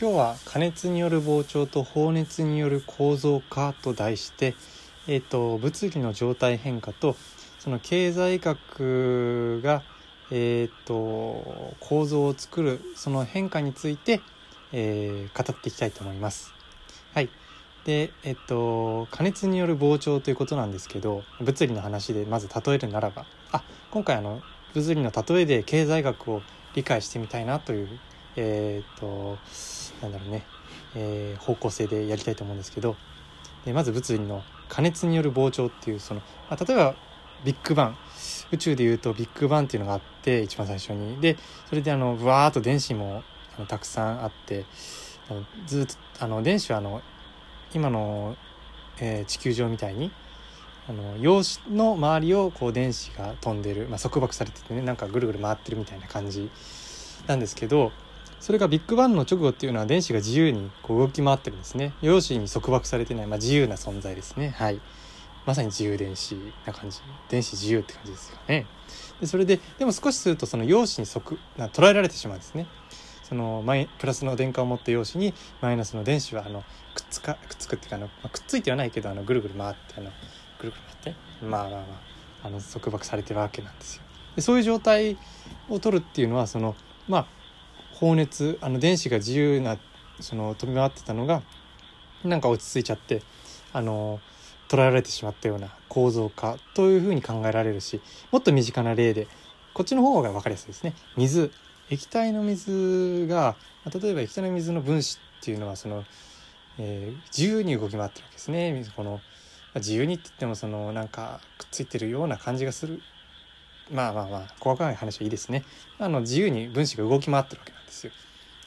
[0.00, 4.54] 今日は加熱による膨張と放熱による構造化と題して、
[5.08, 7.16] えーと、物理の状態変化と
[7.58, 9.82] その経済学が、
[10.30, 14.20] えーと、構造を作るその変化について、
[14.70, 16.54] えー、語っていきたいと思います。
[17.12, 17.28] はい
[17.84, 24.42] でえっと加熱による膨張ということなんですけど物理の話でまず例えるならばあ今回あの
[24.74, 26.42] 物理の例えで経済学を
[26.74, 27.88] 理解してみたいなという
[28.40, 29.38] えー、っと
[30.02, 30.46] なんだろうね、
[30.94, 32.96] えー、方向性でやりたいと思うんですけど。
[33.64, 36.94] でまず物理の加熱による膨張っていうその、まあ、例えば
[37.44, 37.98] ビッグバン。
[38.50, 41.20] 宇宙でいうとビッグバンっていうのがあって一番最初に。
[41.20, 41.36] で
[41.68, 43.22] それであのブワーッと電子も
[43.56, 44.64] あのたくさんあって
[45.28, 47.02] あのずっとあの電子はあの
[47.74, 48.36] 今の、
[49.00, 50.10] えー、地球上みたいに
[50.88, 56.50] あの陽子の周りをこう電子が飛んでる、まあ、束縛されててねなんかぐるぐる回ってるみたいな感じ
[57.26, 57.92] なんですけど
[58.40, 61.92] それがビッグバンの直後っていうのは電子が自由にこう動き回ってるんですね。
[62.02, 64.50] 陽子に束縛されてない、まあ、自由な存在ですね。
[64.50, 64.80] はい。
[65.44, 66.36] まさに自由電子
[66.66, 66.98] な感じ。
[67.28, 68.66] 電子自由って感じですよね。
[69.20, 72.66] でそれででも少しするとその陽子に即な捉えられてしまうんですね。
[73.22, 76.62] そのマイプラスの電荷を持った陽子にマイナスの電子はあの
[76.94, 80.10] くっつかくっつくっていうかあの、まあ、くっついてはないけどあのぐるぐる回ってあの
[80.58, 81.78] ぐるぐる回ってまあまあま
[82.44, 84.02] ああの束縛されてるわけなんですよ。
[84.36, 85.18] でそういう状態
[85.68, 86.74] を取るっていうのはその
[87.08, 87.26] まあ
[87.98, 89.76] 放熱あの電子が自由な
[90.20, 91.42] その飛び回ってたのが
[92.24, 93.22] なんか落ち着いちゃって
[93.72, 94.20] あの
[94.68, 99.26] 捉えられてしまったような構造化というふうに考えられるしもっと身近な例で
[99.74, 100.94] こっちの方が分かりやすいですね。
[101.16, 101.50] 水
[101.90, 103.56] 液体の水が
[103.92, 106.04] 例えば液体の水の分子っていうのはその、
[106.78, 108.84] えー、自由に動き回ってるわけですね。
[108.94, 109.20] この
[109.74, 113.00] 自由にって言ってもそのなんかくっついてるような感じがする
[113.90, 115.64] まあまあまあ細かい話はいいですね。
[115.98, 118.12] あの自由に分子が動き回ってるわけなんですよ。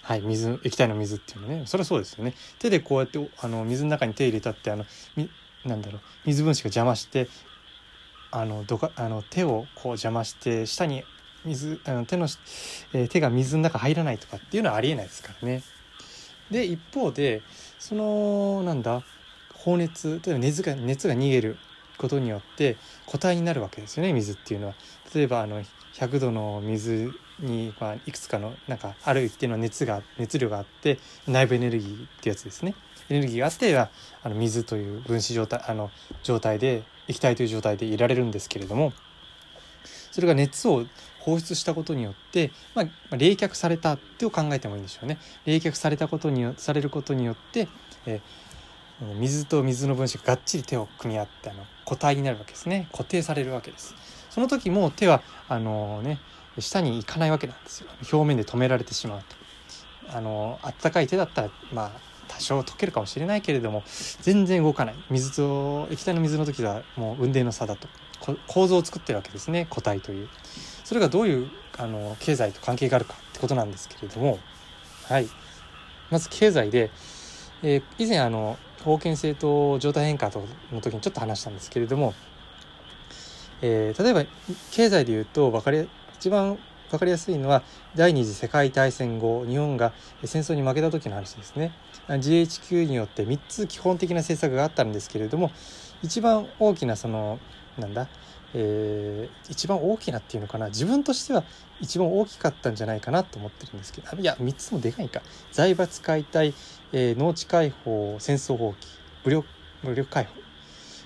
[0.01, 1.63] はい水液体の水っていうのね。
[1.65, 2.33] それはそうですよね。
[2.59, 5.29] 手でこうやってあの水の中に手入れたってあのみ
[5.65, 7.27] なんだろう水分子が邪魔して
[8.31, 11.03] あのどかあの手をこう邪魔して下に
[11.45, 12.27] 水あの手の、
[12.93, 15.63] えー、手が水の中入らないとかっていうのはありえないですからね。
[16.49, 17.41] で一方で
[17.79, 19.03] そのなんだ
[19.53, 21.57] 放熱例えば熱が熱が逃げる
[22.01, 24.73] ことによって固体になるわけですよね水っていうのは。
[25.13, 25.61] 例えばあの
[25.93, 32.75] 100度の水に、まあ、いくつかのなんかある一定の熱が熱量があって内部エネルギーってやつですね
[33.09, 33.89] エネルギーがあっては
[34.23, 35.91] あの水という分子状態あの
[36.23, 38.93] 状態で液体という状態でいられるんですけれども
[40.11, 40.85] それが熱を
[41.19, 47.67] 放出したことによって、まあ、冷却されたって考えてもいいんでしょうね冷却されたことによされることによって、
[48.05, 48.50] えー
[49.15, 52.87] 水と水の分子ががっちり手を組み合ってあの固体になるわけですね。
[52.91, 53.95] 固定されるわけです。
[54.29, 56.19] その時も手はあのね
[56.59, 57.89] 下に行かないわけなんですよ。
[58.11, 59.23] 表面で止められてしまう
[60.07, 60.15] と。
[60.15, 61.91] あの温かい手だったらまあ
[62.27, 63.83] 多少溶けるかもしれないけれども
[64.21, 64.95] 全然動かない。
[65.09, 67.87] 水と液体の水の時はもう雲泥の差だと。
[68.47, 69.65] 構造を作ってるわけですね。
[69.69, 70.29] 固体という。
[70.83, 74.37] それがどういうあの経済と関係があるかってことなんですけれども
[75.05, 75.27] はい。
[76.11, 76.91] まず経済で、
[77.63, 82.13] えー、以前あの封建性と状態変化との時にちょっと話したんですけれども、
[83.61, 84.25] えー、例えば
[84.71, 86.57] 経済でいうと分かり一番
[86.89, 87.63] 分かりやすいのは
[87.95, 89.93] 第二次世界大戦後日本が
[90.25, 91.71] 戦争に負けた時の話ですね。
[92.07, 95.51] GHQ によって3つ基本的な政策があったんですけれども
[96.03, 97.39] 一番大きなその
[97.77, 98.07] なんだ
[98.53, 101.43] えー、一番大きなっていうのかな自分としては
[101.79, 105.21] 一番大きかったんじゃないかなと思ってるんですけどいや3つもでかいか。
[105.51, 106.53] 財閥解体、
[106.93, 108.75] えー、農地解放戦争放棄。
[109.23, 109.47] 武力
[109.83, 110.31] 武力解放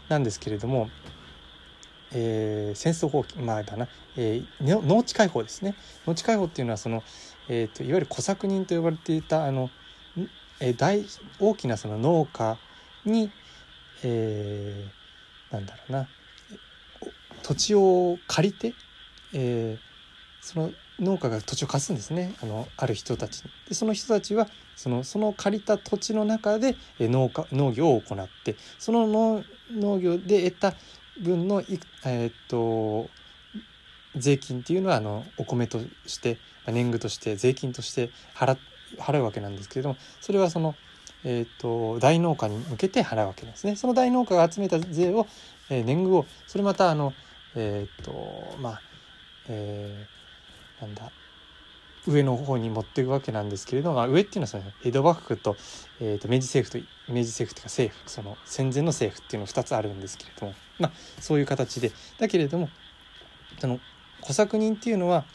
[0.10, 0.90] なんですけれども、
[2.14, 5.76] えー、戦争放棄まあだな、えー、農地解放ですね。
[6.08, 7.04] 農地解放っていうのはその、
[7.50, 9.70] えーと、いわゆる小作人と呼ばれていたあの、
[10.60, 11.06] えー、大
[11.40, 12.58] 大きなその農家
[13.06, 13.32] に、
[14.04, 16.08] えー、なんだろうな。
[17.44, 18.74] 土地を借りて、
[19.34, 19.80] えー、
[20.42, 23.52] その農家が土地を貸すんですねあのある人たちに。
[23.70, 30.74] でその人たちはそのその借りた土地の中で農家農業を行ってその農農業で得た
[31.22, 33.10] 分のえー、っと
[34.16, 36.38] 税金っていうのはあのお米として
[36.68, 38.58] 年貢として税金として払
[38.98, 40.76] 払うわけなんですけれどもそれはその、
[41.24, 43.76] えーと大農家に向けて払うわけなんですね。
[43.76, 45.28] その大農家が集めた税を、
[45.70, 47.14] えー、年貢をそれまたあの
[47.56, 48.82] えー、っとまあ
[49.48, 50.25] えー、
[50.82, 51.12] なんだ
[52.08, 55.56] 上の方に持っていくわけなんですけれども、まあ、上っていうのはその江戸幕府と,、
[56.00, 61.92] えー、と明治政府と明治政府というか政府その戦前の政府っていうの2つあるんですけれども、まあ、そういう形で。
[62.20, 62.70] だけれども
[63.60, 63.80] その
[64.22, 65.26] 小作人っていうのは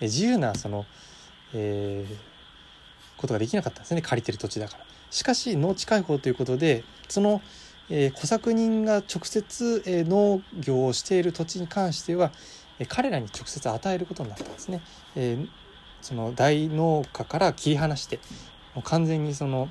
[0.00, 0.86] 自由なその、
[1.54, 4.02] えー、ことができなかったんですね。
[4.02, 4.84] 借りてる土地だから。
[5.10, 7.42] しかし農地開放ということでその、
[7.88, 12.30] えー、小作人が直接、えー、農業をしている土地に関しては、
[12.86, 14.80] 彼らに直接与えることになったんですね、
[15.16, 15.48] えー、
[16.00, 18.18] その大農家から切り離して
[18.74, 19.68] もう完全にその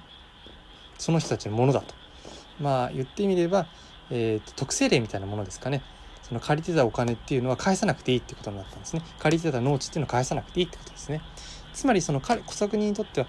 [0.97, 1.95] その人たちのものだと。
[2.59, 3.67] まあ言ってみれば、
[4.09, 5.81] えーと、特性例みたいなものですかね。
[6.23, 9.01] その借りてたお金っていうのは返さなくていいってことになったんですね。
[9.17, 11.21] 借りてた農地っていうのは返さなくていいってことですね。
[11.73, 13.27] つまりその小作人にとっては、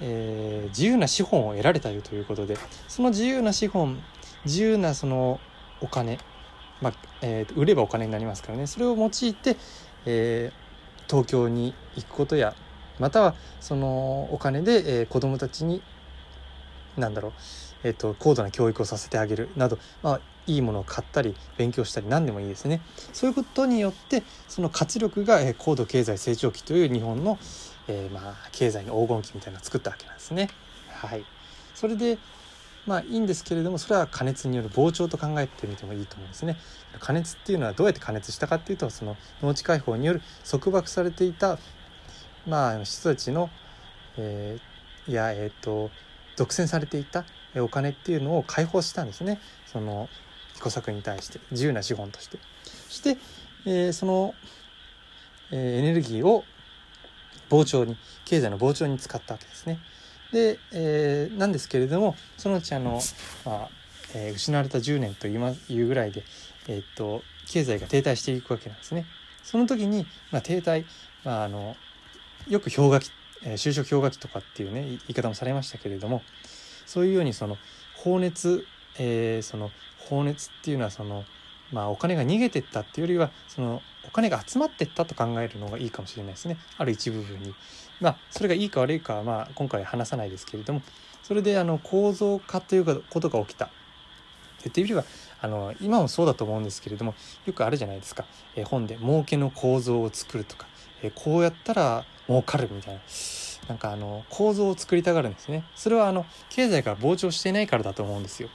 [0.00, 2.58] えー、自由な資本を得られたよということで
[2.88, 4.02] その自由な資本
[4.44, 5.40] 自由なその
[5.80, 6.18] お金、
[6.82, 6.92] まあ
[7.22, 8.66] えー、売ればお金になりますからね。
[8.66, 9.56] それを用いて、
[10.04, 12.54] えー、東京に行くことや
[12.98, 15.82] またはそのお金で、えー、子どもたちに
[16.96, 17.32] なんだろう、
[17.84, 22.80] えーと、高度な教育をさせてあげるなど、まあ、いいものを買ったり勉強したり何でもいいですね。
[23.12, 27.38] そういうことによってその活力が、えー、高度経済成長期という日本の、
[27.88, 30.48] えー、まあ、経済の黄金期みたいなのを作ったわけなんですね。
[30.88, 31.24] はい、
[31.74, 32.18] それで
[32.86, 36.56] まあいいんですけれどもそれは加熱による膨張と考えてみてもいいと思うんですね。
[37.00, 41.58] 加熱っていうのはどうやって加熱したかっていうとその農地開放による束縛されていた
[42.46, 43.50] まあ人たちの、
[44.16, 45.90] えー、いやえっ、ー、と
[46.36, 47.24] 独占されていた
[47.56, 50.08] お金っていうのを解放したんですねその
[50.54, 52.38] 彦作に対して自由な資本として
[52.88, 53.18] そして、
[53.66, 54.34] えー、その、
[55.50, 56.44] えー、エネルギーを
[57.50, 59.78] 膨張に経済の膨張に使ったわけですね。
[60.32, 63.00] で、えー、なんですけれどもそのうちあの、
[63.44, 63.68] まあ
[64.14, 66.24] えー、失われた10年というぐらいで、
[66.68, 69.06] えー、っと経済が停滞していくわけなんですね。
[69.42, 70.84] その時に、まあ、停滞、
[71.24, 71.76] まあ、あの
[72.48, 73.10] よく氷河期
[73.42, 76.22] えー、就職氷河期とかっていうね言い方もされましたけれども
[76.84, 77.56] そういうようにその
[77.94, 78.66] 放熱、
[78.98, 81.24] えー、その放熱っていうのはその
[81.72, 86.58] まあお金が逃げてったっていうよりはそのお金が集まってったと考えるのがいいかもしれないですね。
[86.78, 87.54] ある一部分に。
[88.00, 90.82] まあそれがいいか悪いかはまあ今回話さないですけれども。
[91.22, 93.68] それであの構造化ということが起きた。
[94.62, 95.04] 言ってみれば
[95.40, 97.14] あの今もそうだと思うんですけれども
[97.46, 98.24] よくあるじゃないですか、
[98.56, 100.66] え、本で儲けの構造を作るとか、
[101.02, 103.00] え、こうやったら儲かるみたいな。
[103.68, 105.64] なんかあの構造を作りたがるんですね。
[105.74, 108.48] それはあの経済が膨張していないからだと思うんですよ。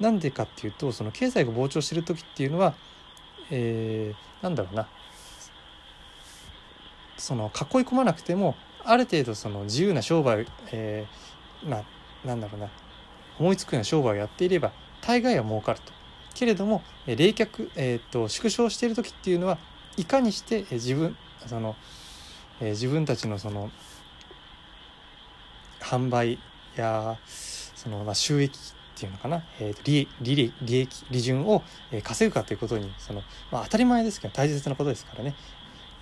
[0.00, 2.74] なんでかっていうとその経済が膨張してる時っていうのは、
[3.50, 4.88] えー、なんだろうな
[7.16, 8.54] その囲い込まなくても
[8.84, 12.68] ある程度その自由な商売、えー、まあなんだろうな
[13.38, 15.92] 思いつくような商売をやっていれば大概は儲かると。
[16.34, 19.56] けれども冷却、えーと、縮小している時っていうのは
[19.96, 21.16] いかにして自分
[21.46, 21.76] その
[22.60, 23.70] えー、自分たちのその
[25.80, 26.38] 販売
[26.74, 28.58] やその、まあ、収益
[28.96, 31.62] っていうのかな、えーと、利利利益利潤を、
[32.02, 33.22] 稼ぐかということにその、
[33.52, 35.34] まあ、当たり前ですけど大切なことですからね、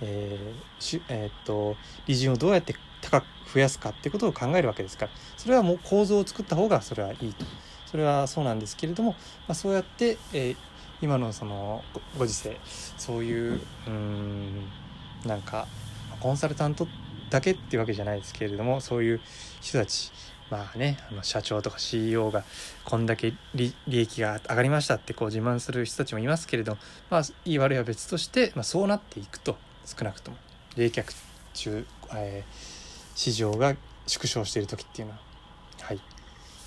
[0.00, 1.76] えーしえーと、
[2.06, 5.12] 利潤をどうやって高く増やすかっていうことを考えるわけですから。
[5.37, 7.44] それはもう構造を作った方がそれはいいと。
[7.87, 9.17] それはそうなんですけれども、ま
[9.52, 10.56] あ、そうやって、えー、
[11.00, 11.85] 今のその
[12.19, 12.58] ご時世
[12.97, 14.69] そういううん
[15.25, 15.69] なんか
[16.19, 16.88] コンサルタント
[17.31, 19.20] だけっていうわけじゃないですけれどもそういう
[19.61, 20.12] 人たち
[20.50, 22.44] まあねあの社長とか CEO が
[22.85, 26.76] こんだけ利益が上がりましたってこう自慢する人たちもいますけれど
[27.11, 30.37] まあいい悪いは別として、まあ、そうなっていくと少なくとも。
[30.76, 31.05] 冷却
[31.52, 33.76] 中、えー、市場が
[34.06, 35.20] 縮小している時っていうのは。
[35.82, 36.00] はい。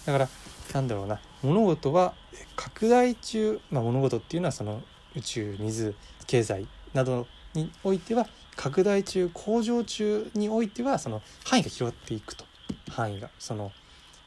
[0.06, 0.30] だから
[0.73, 1.19] なんだろうな。
[1.44, 2.13] 物事は
[2.56, 4.81] 拡大中、まあ、物事っていうのはその
[5.16, 5.94] 宇宙水
[6.25, 12.45] 経済などにおいては拡大中向上中においてはその範囲が広がっていくと。
[12.91, 13.71] 範囲がその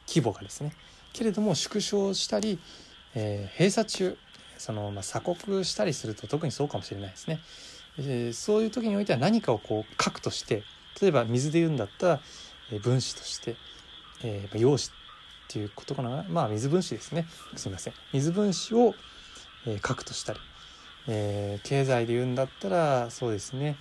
[0.07, 0.73] 規模がですね。
[1.13, 2.59] けれども縮小したり、
[3.15, 4.17] えー、閉鎖中
[4.57, 7.39] その、まあ、鎖国したりすると特にそうかもしれないですね、
[7.97, 10.63] えー、そういう時においては何かをこう核として
[10.99, 12.21] 例えば水で言うんだったら、
[12.71, 13.55] え、分子として、
[14.23, 14.91] えー、陽子っ
[15.47, 16.25] ていうことかな。
[16.29, 17.25] まあ水分子ですね。
[17.55, 17.93] すみません。
[18.13, 18.95] 水分子を、
[19.67, 20.39] え、核としたり、
[21.07, 23.77] えー、経済で言うんだったらそうですね。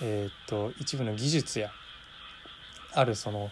[0.00, 1.70] えー、っと一部の技術や
[2.94, 3.50] あるその、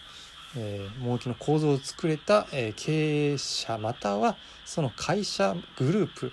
[0.57, 6.33] えー、儲けの構造を作れた、え、経営者またはその会社グループ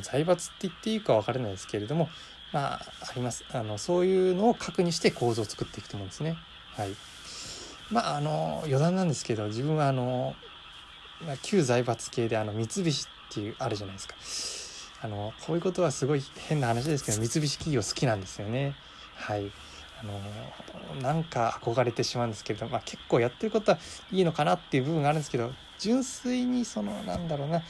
[0.00, 2.08] 財閥って言っていいか分からないですけれども
[2.52, 6.36] まあありますあのそういうのを核にして構造を作っていくと思うんですね。
[6.76, 6.90] はい、
[7.90, 10.34] まああの余談なんですけど自分はあの、
[11.42, 15.06] 旧財閥系であの三菱っていうあるじゃないですか。
[15.06, 18.74] あのこういうことはすごい変な話ですけど三菱企業好きなんですよね。
[19.16, 19.50] はい
[20.02, 23.78] あのなんか憧れてしまうんですけれど、まあ、結構やってることは
[24.10, 27.62] いいのかなっていう部分があるんですけど純粋にそのなんだろうな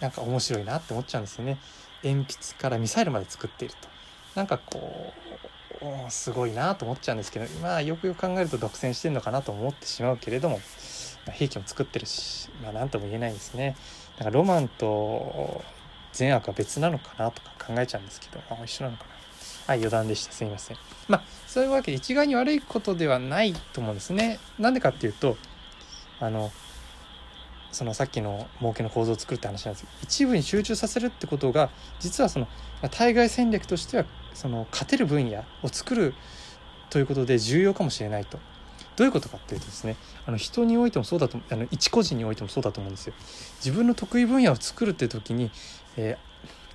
[0.00, 1.58] なんか面白いなって思っちゃうんですよね。
[2.04, 3.88] 鉛筆からミサイルまで作っていると。
[4.34, 5.12] なんかこ
[5.80, 10.62] うすごいなと思っちゃうんですけどまあよくよく考えると独占してんのかなと思ってしまうけれども、ま
[11.28, 13.76] あ、兵器も作ってるし、まあ、何とも言えないですね
[14.18, 15.62] だからロマンと
[16.12, 19.15] 善悪は別なのかなとか考えちゃうんですけど、まあ、一緒なのかな
[19.66, 20.76] はい余談でしたすいません
[21.08, 25.36] まあそういうわけで一概に悪いことではないと思うんですねなんでかっていうと
[26.20, 26.52] あの
[27.72, 31.68] そのさっきの儲けの構造を作るって話なんですけど一部に集中させるってことが
[31.98, 32.48] 実はその
[32.90, 34.04] 対外戦略としては
[34.34, 36.14] その勝てる分野を作る
[36.88, 38.38] ということで重要かもしれないと。
[38.96, 43.12] どういうことかっていうとですねあの人においてもそうだとあの一個人においてもそうだと思うんですよ。
[43.56, 45.50] 自分の得意分野を作るって時に、
[45.98, 46.16] え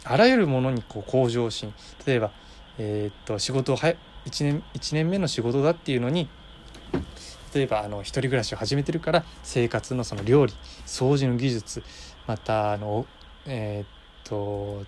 [0.03, 1.73] ー、あらゆるものにこう向上心
[2.05, 2.31] 例えば、
[2.83, 3.93] えー、っと仕事をは
[4.25, 6.27] 1年 ,1 年目の仕事だっていうのに
[7.53, 10.53] 例えばあの一人暮らしを始めてるから生活のその料理
[10.87, 11.83] 掃除の技術
[12.25, 13.05] またあの
[13.45, 13.87] えー、っ
[14.23, 14.85] と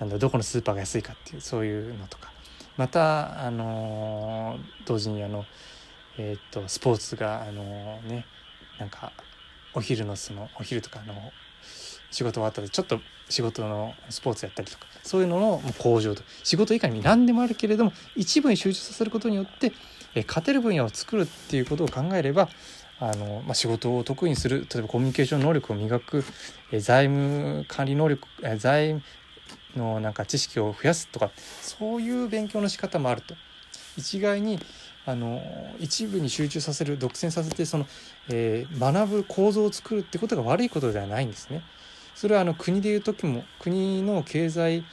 [0.00, 2.30] なんだどこのスーパーが安いかっていうそういうのとか。
[2.76, 5.44] またあの同時にあの
[6.16, 7.62] えー、っとスポーツがあの
[8.06, 8.24] ね
[8.78, 9.12] なんか
[9.74, 11.12] お昼のそのお昼とかの
[12.10, 19.72] 仕事終わったでちょっと仕事のスポーツやったりとかそういうのの向上と仕事以外に何でもあるけれども一部に集中させることによって
[20.14, 22.48] え勝てる分野を作るっていうことを考えれば
[22.98, 26.24] あの、まあ、仕事を得意にする例えばコミュニケーション能力を磨く
[26.72, 29.00] え財務管理能力え財
[29.76, 31.30] のなんか知識を増やすとか
[31.62, 33.34] そういう勉強の仕方もあると。
[33.96, 34.58] 一概に
[35.06, 35.42] あの
[35.78, 37.86] 一部に集中させる独占させてその、
[38.28, 41.62] えー、学ぶ構造を作るってことが悪いことではないんですね。
[42.20, 44.84] それはあの国でいう時も国の経済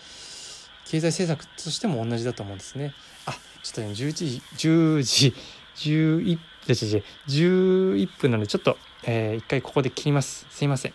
[0.85, 2.93] 経済政策としても同じだと思うんですね。
[3.25, 5.33] あちょっとね11時10時
[5.75, 10.47] 11 11分なのでちょっと、えー、一回ここで切ります。
[10.49, 10.93] すいません。